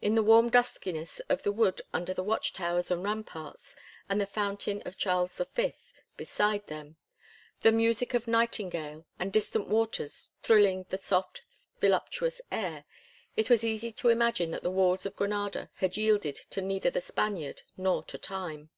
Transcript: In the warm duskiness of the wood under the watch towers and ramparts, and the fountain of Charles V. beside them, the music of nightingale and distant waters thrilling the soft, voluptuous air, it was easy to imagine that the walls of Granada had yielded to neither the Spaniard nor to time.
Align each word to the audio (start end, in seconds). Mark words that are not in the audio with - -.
In 0.00 0.14
the 0.14 0.22
warm 0.22 0.48
duskiness 0.48 1.18
of 1.28 1.42
the 1.42 1.50
wood 1.50 1.82
under 1.92 2.14
the 2.14 2.22
watch 2.22 2.52
towers 2.52 2.88
and 2.88 3.04
ramparts, 3.04 3.74
and 4.08 4.20
the 4.20 4.24
fountain 4.24 4.80
of 4.86 4.96
Charles 4.96 5.40
V. 5.56 5.74
beside 6.16 6.64
them, 6.68 6.98
the 7.62 7.72
music 7.72 8.14
of 8.14 8.28
nightingale 8.28 9.04
and 9.18 9.32
distant 9.32 9.66
waters 9.66 10.30
thrilling 10.40 10.86
the 10.90 10.98
soft, 10.98 11.42
voluptuous 11.80 12.40
air, 12.52 12.84
it 13.36 13.50
was 13.50 13.64
easy 13.64 13.90
to 13.90 14.08
imagine 14.08 14.52
that 14.52 14.62
the 14.62 14.70
walls 14.70 15.04
of 15.04 15.16
Granada 15.16 15.68
had 15.74 15.96
yielded 15.96 16.36
to 16.50 16.62
neither 16.62 16.88
the 16.90 17.00
Spaniard 17.00 17.62
nor 17.76 18.04
to 18.04 18.18
time. 18.18 18.70